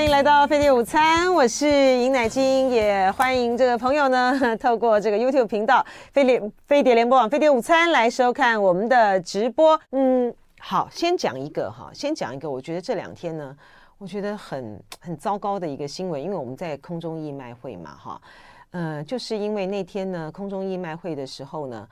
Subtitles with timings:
[0.00, 5.84] 欢迎来到飞碟午餐，我是尹乃菁，也欢迎这个朋友呢， 透过这个 YouTube 频道
[6.14, 9.78] 飞碟飞碟联播网飞碟午餐来收看我们的直播。
[9.90, 13.54] 嗯，好，先讲一个哈，先讲一个，我觉得这两天呢，
[13.98, 18.22] 我觉得很很糟糕的一个新闻，因为我们在空中义卖会嘛，哈，
[18.70, 21.86] 呃，就是因为那天呢，空中义卖会的时候呢。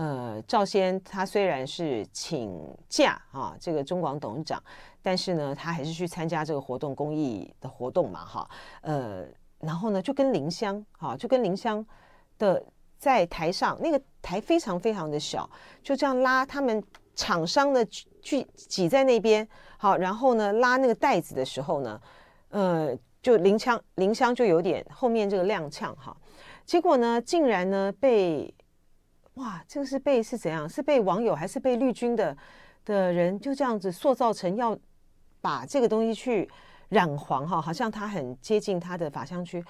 [0.00, 2.58] 呃，赵先他虽然是请
[2.88, 4.62] 假啊，这个中广董事长，
[5.02, 8.50] 但是呢，他还是去参加这个活动，公益的活动嘛，哈，
[8.80, 9.26] 呃，
[9.58, 11.84] 然后呢，就跟林襄，哈，就跟林襄
[12.38, 12.64] 的
[12.96, 15.46] 在台上，那个台非常非常的小，
[15.82, 16.82] 就这样拉他们
[17.14, 17.84] 厂商的
[18.22, 19.46] 去挤在那边，
[19.76, 22.00] 好，然后呢，拉那个袋子的时候呢，
[22.48, 26.16] 呃，就林襄林襄就有点后面这个踉跄哈，
[26.64, 28.54] 结果呢，竟然呢被。
[29.40, 30.68] 哇，这个是被是怎样？
[30.68, 32.36] 是被网友还是被绿军的
[32.84, 34.78] 的人就这样子塑造成要
[35.40, 36.48] 把这个东西去
[36.90, 37.60] 染黄哈？
[37.60, 39.64] 好像他很接近他的法香区。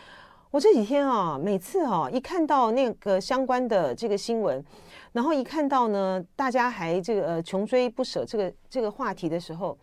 [0.50, 4.62] 我这几天啊，每次啊一看到那个相关的这个新闻，
[5.12, 9.78] 然后一看到呢，大家还这个呃穷追不舍这个这个话题的时候，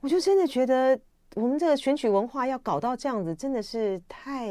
[0.00, 0.98] 我就真的觉得
[1.36, 4.50] 我们这个选举文化要搞到这样子，真的是太，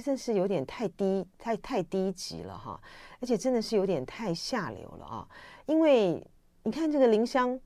[0.00, 2.80] 真的是有点太低太太低级了哈。
[3.20, 5.28] 而且真的是有点太下流了啊！
[5.66, 6.24] 因为
[6.64, 7.58] 你看这个林襄，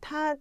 [0.00, 0.36] 她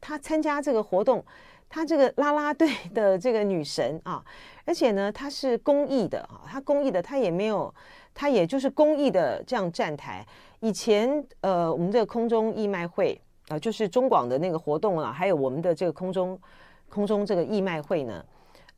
[0.00, 1.24] 她参加这个活动，
[1.68, 4.24] 她这个啦啦队的这个女神啊，
[4.64, 7.74] 而且呢，她是公益的啊，她公益的，她也没有，
[8.14, 10.24] 她也就是公益的这样站台。
[10.60, 16.40] 以前呃，我们这个空中义卖会啊，就是中广的那个活动啊，还有我们的这个空中
[16.88, 18.24] 空中这个义卖会呢。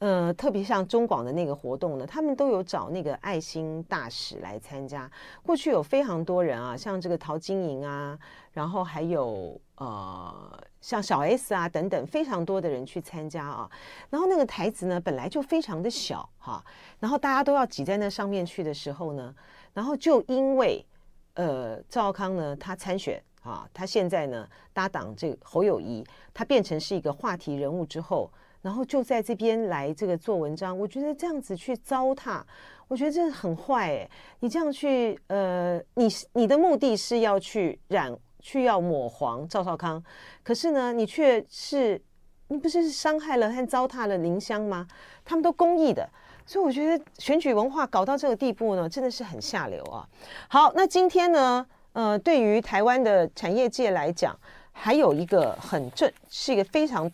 [0.03, 5.09] 呃，特别像中广的那个活动呢，他们都有找那个爱心大使来参加。
[5.45, 8.19] 过去有非常多人啊，像这个陶晶莹啊，
[8.51, 13.71] 然后还有呃，像小 S 啊等等，非常多的人去参加啊。
[14.11, 16.61] 然后那个台子呢，本来就非常的小哈，
[16.99, 19.33] 然后大家都要挤在那上面去的时候呢，
[19.73, 20.85] 然后就因为
[21.35, 26.05] 呃赵康呢他参选啊，他现在呢搭档这个侯友谊，
[26.35, 28.29] 他变成是一个话题人物之后。
[28.63, 32.41] 然后就在这边来这个做文章，我觉得这样子去糟蹋，
[32.87, 34.11] 我觉得这很坏哎！
[34.39, 40.01] 你这样去，呃，你你的目的是要去染，去要抹黄赵少康，
[40.45, 42.01] 可是呢，你却是
[42.47, 44.87] 你不是伤害了和糟蹋了林襄吗？
[45.25, 46.09] 他们都公益的，
[46.47, 50.09] 所以我觉得选举文化搞到这个地步呢，真的是很下流啊！
[50.49, 54.39] 好，那今天呢，呃，对于台湾的产业界来讲，
[54.71, 57.11] 还有一个很正，是一个非常。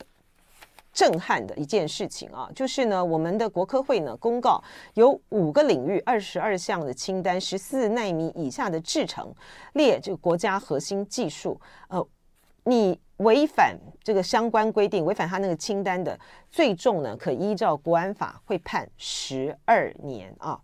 [0.99, 4.61] 震撼的一件事情啊，就是呢，我们的国科会呢公告
[4.95, 9.33] 有五个领域二十二项的清单，十四纳米以下的制程
[9.75, 12.05] 列这个国家核心技术，呃，
[12.65, 16.19] 你违反这个相关规定，违反他那个清单的，
[16.51, 20.61] 最重呢可依照国安法会判十二年啊。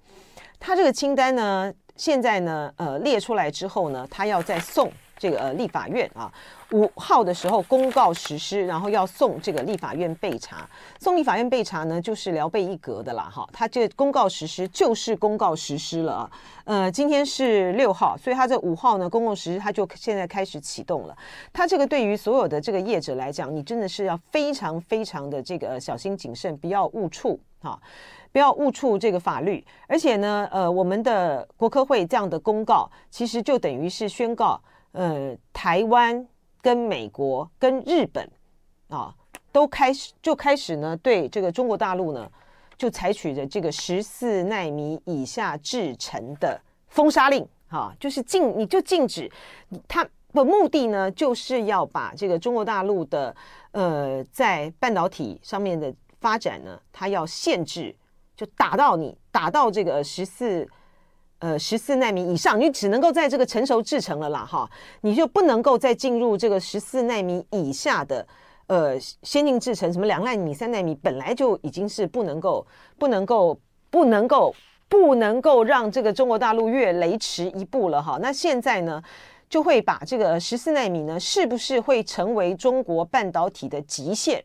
[0.59, 4.91] 他这个清单呢，现在呢，呃，列出来之后呢，他要再送。
[5.25, 6.31] 这个呃，立法院啊，
[6.73, 10.69] 五号的时候公告实施，然后要送这个立法院备查。
[11.01, 13.49] 送立法院备查呢，就是聊备一格的啦，哈。
[13.51, 16.31] 他这公告实施就是公告实施了啊。
[16.65, 21.17] 呃，今天是六号，所以他这五号呢，公共实施，他就现在开始启动了。
[21.55, 27.81] 他这个对于所有的这个业者来讲，你真的是要非常非常的这个小心谨慎，不要误触哈，
[28.31, 29.65] 不要误触这个法律。
[29.87, 34.61] 而且呢，呃，我们的国科会这样的公告，其实就等于是宣告。
[34.95, 36.25] 呃，台湾
[36.63, 38.31] 跟美国跟日本
[38.89, 39.13] 啊，
[39.51, 42.31] 都开始就开始呢，对这个中国大陆呢，
[42.77, 49.29] 就采取着这个十四奈米以下制程的封杀令，哈、就是禁，你就禁止，
[49.89, 53.35] 它的目的呢，就是要把这个中国大陆的
[53.73, 57.93] 呃，在半导体上面的发展呢，它要限制，
[58.37, 60.69] 就打到你，打到这个十四。
[61.41, 64.71] 呃，十四纳米以上，你只能够在这个成熟制程了啦，哈，
[65.03, 68.27] 你就不能够再进入这个十四纳米以下的
[68.67, 72.67] 呃先进制程，什么两纳米、三纳米，本来就已经是不能够、
[72.99, 73.59] 不能够、
[73.91, 74.55] 不能够、
[74.89, 78.19] 不能够让这个中国大陆越雷池一步了，哈。
[78.23, 79.03] 那现在呢，
[79.51, 84.43] 就会把这个十四纳米呢，是不是会成为中国半导体的极限？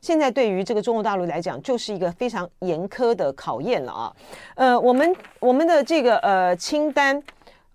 [0.00, 4.12] 现在对于这个中国大陆来讲，就是一个非常严苛的考验了啊。
[4.54, 7.22] 呃，我们我们的这个呃清单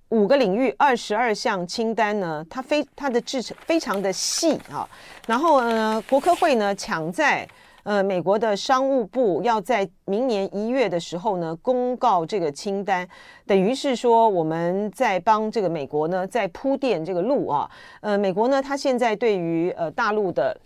[0.09, 4.89] 五个领域二十二项清单呢，它非它的制成非常的细啊。
[5.27, 7.47] 然后呢，国科会呢抢在
[7.83, 13.07] 呃美国的商务部要在明年一月的时候呢公告这个清单，
[13.45, 17.69] 等于是说我们在帮这个美国呢在铺垫这个路啊。
[18.01, 20.57] 呃，美国呢，它现在对于呃大陆的。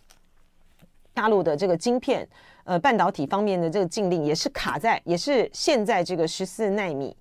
[1.20, 2.26] 大陆的这个晶片，
[2.64, 7.14] 呃，半导体方面的这个禁令也是卡在，也是现在这个十四纳米。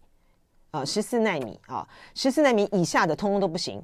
[0.70, 1.84] 啊，十四纳米啊，
[2.14, 3.82] 十四纳米以下的通通都不行。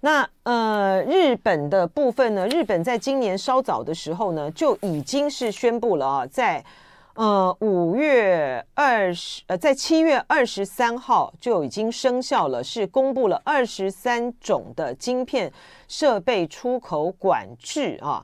[0.00, 2.46] 那呃，日本的部分呢？
[2.48, 6.62] 日本在今年稍早的时候呢，就已经是宣布了啊，在
[7.14, 15.50] 呃五月二十呃，在七月二十三号就已经生效了，是公布了二十三种的晶片
[15.88, 18.22] 设备出口管制啊。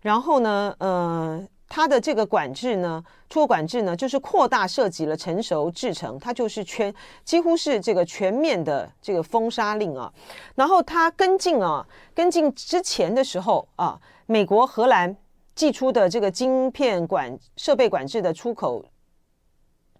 [0.00, 1.46] 然后呢，呃。
[1.72, 6.92] 它的这个管制呢，出口管制呢，就是扩大涉及了成熟制成，它就是全
[7.24, 10.12] 几乎是这个全面的这个封杀令啊。
[10.56, 15.16] 然后它跟进啊，跟进之前的时候啊，美国、荷兰
[15.54, 18.84] 寄出的这个晶片管设备管制的出口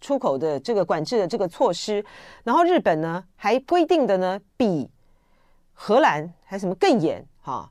[0.01, 2.05] 出口的这个管制的这个措施，
[2.43, 4.91] 然后日本呢还规定的呢比
[5.73, 7.71] 荷兰还什么更严哈、啊，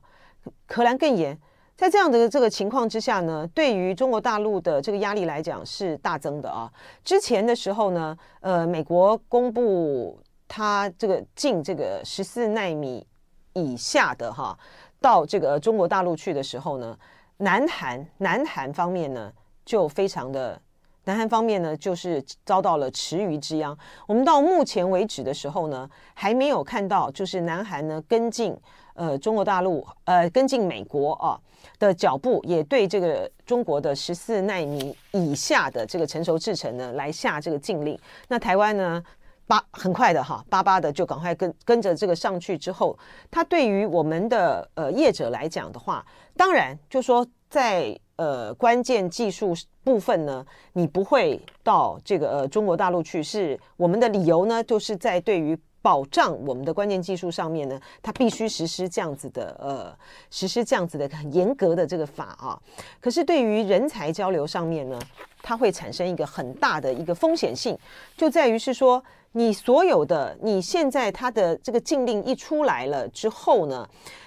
[0.66, 1.38] 荷兰更严。
[1.80, 6.70] 在这样的这个情况之下呢，对于中国大陆的这个压力来讲是大增的啊。
[7.02, 13.06] 之前的时候呢，呃，美国公布它这个进这个十四纳米
[13.54, 14.54] 以下的哈，
[15.00, 16.94] 到这个中国大陆去的时候呢，
[17.38, 19.32] 南韩南韩方面呢
[19.64, 20.60] 就非常的，
[21.04, 23.76] 南韩方面呢就是遭到了池鱼之殃。
[24.06, 28.56] 我们到目前为止的时候呢，还没有看到就是南韩呢跟进。
[28.94, 31.40] 呃，中国大陆呃跟进美国啊
[31.78, 37.98] 的脚步，也对这个中国的十四纳米以下的这个成熟制程呢来下这个禁令。
[38.28, 39.02] 那台湾呢，
[39.46, 42.98] 巴很快的哈，巴巴的就赶快跟跟着这个上去之后，
[43.30, 46.04] 它对于我们的呃业者来讲的话，
[46.36, 49.54] 当然就说在呃关键技术
[49.90, 55.58] 部分呢，你不会到这个呃中国大陆去，是我们的理由呢，就是在对于。
[55.82, 59.96] 保障我们的关键技术上面呢，它必须实施这样子的呃，
[60.30, 62.60] 实施这样子的很严格的这个法啊。
[63.00, 65.00] 可是对于人才交流上面呢，
[65.50, 67.76] 它会产生一个很大的一个风险性，
[68.16, 69.02] 就在于是说，
[69.32, 73.84] 你所有的你现在它的这个禁令一出来了之后呢，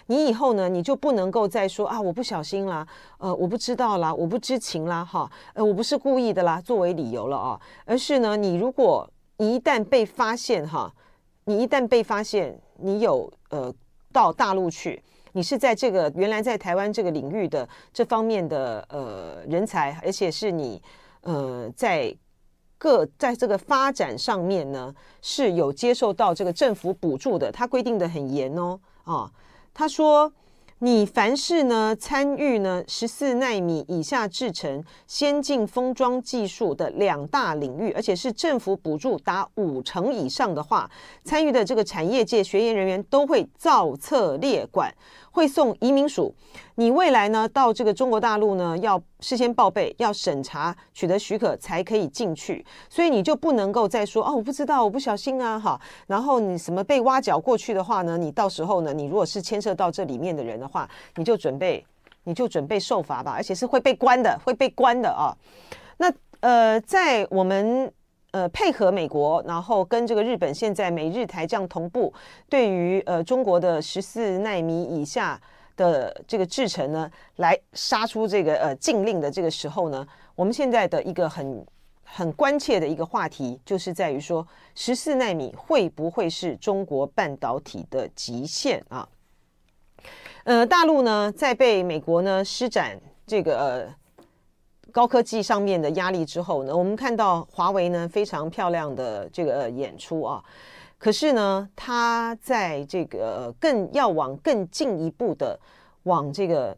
[0.08, 2.86] 你以后呢，你就不能够再说啊，我不小心啦，
[3.20, 10.94] 呃，我不知道啦，我不知情啦，哈，呃，我不是故意的啦，作为理由了啊，而是呢，你如果一旦被发现哈。
[11.46, 13.70] 你一旦被发现，你有呃
[14.14, 15.04] 到大陆去，
[15.34, 20.82] 你是在这个原来在台湾这个领域的这方面的呃人才，而且是你
[21.24, 22.16] 呃在
[22.78, 29.32] 各在这个发展上面呢是有接受到这个政府补助的，他规定的很严哦啊，
[29.74, 30.32] 他说。
[30.80, 40.90] 你凡是呢参与呢十四纳米以下制程先进封装技术的两大领域，而且是政府补助达五成以上的话，
[41.24, 44.94] 参与的这个产业界学研人员都会造册列管。
[45.36, 46.32] 会送移民署，
[46.76, 55.82] 你未来呢到这个中国大陆呢要事先报备，要审查取得许可才可以进去，所以你就不能够再说哦，我不知道，我不小心啊哈。
[56.06, 61.86] 然后你什么被挖角过去的话呢，你到时候呢，你如果是牵涉到这里面的人的话，话你就准备
[62.24, 65.30] 你就准备受罚吧，而且是会被关的，会被关的啊。
[65.98, 67.94] 那呃，在我们。
[68.34, 72.12] 呃，配合美国，然后跟这个日本现在美日台这样同步，
[72.50, 75.40] 对于呃中国的十四纳米以下
[75.76, 81.64] 的这个制程呢，来杀出这个呃禁令的这个时候呢，我们现在的一个很
[82.04, 89.08] 很关切的一个话题，就是在于说十四纳米会不会是中国半导体的极限啊？
[90.44, 93.90] 呃，大陆呢在被美国呢施展这个。
[94.92, 100.44] 高科技上面的压力之后呢，我们看到华为呢非常漂亮的这个演出啊，
[101.00, 105.60] 可是呢，它在这个更要往更进一步的
[106.04, 106.78] 往这个，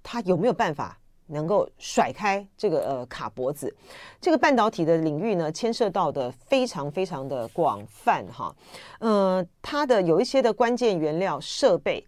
[0.00, 0.96] 它有没有办法
[1.26, 3.74] 能够甩开这个呃卡脖子？
[4.20, 8.54] 这个半导体的领域呢，牵涉到的非常非常的广泛哈，
[9.00, 12.06] 呃，它的有一些的关键原料设备，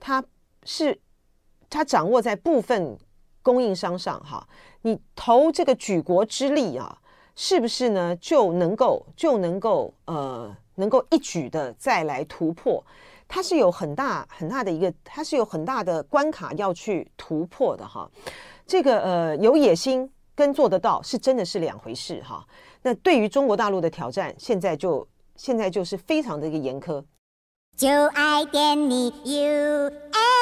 [0.00, 0.24] 它
[0.66, 1.00] 是
[1.70, 2.98] 它掌握在部分
[3.40, 4.46] 供应商上哈。
[4.82, 6.98] 你投这个举国之力啊，
[7.34, 8.14] 是不是呢？
[8.16, 12.84] 就能够就能够呃，能够一举的再来突破？
[13.28, 18.08] 它是有很大很大的一个，它是有很大的关卡要去突破的哈。
[18.66, 22.46] 这个呃，有野心跟做得到是真的是两回事哈。
[22.82, 27.02] 那对于中国大陆的挑战，现在就现在就是非常的一个严苛。
[27.76, 30.35] 就爱点你 UFO